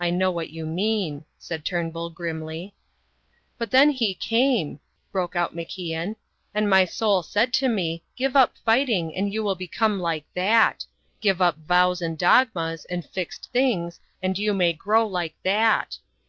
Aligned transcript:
"I 0.00 0.10
know 0.10 0.32
what 0.32 0.50
you 0.50 0.66
mean," 0.66 1.24
said 1.38 1.64
Turnbull, 1.64 2.10
grimly. 2.10 2.74
"But 3.56 3.70
then 3.70 3.90
he 3.90 4.14
came," 4.14 4.80
broke 5.12 5.36
out 5.36 5.54
MacIan, 5.54 6.16
"and 6.52 6.68
my 6.68 6.84
soul 6.84 7.22
said 7.22 7.52
to 7.52 7.68
me: 7.68 8.02
'Give 8.16 8.34
up 8.34 8.58
fighting, 8.64 9.14
and 9.14 9.32
you 9.32 9.44
will 9.44 9.54
become 9.54 10.00
like 10.00 10.24
That. 10.34 10.86
Give 11.20 11.40
up 11.40 11.56
vows 11.58 12.02
and 12.02 12.18
dogmas, 12.18 12.84
and 12.86 13.04
fixed 13.08 13.52
things, 13.52 14.00
and 14.20 14.36
you 14.36 14.52
may 14.52 14.72
grow 14.72 15.06
like 15.06 15.36
That. 15.44 15.98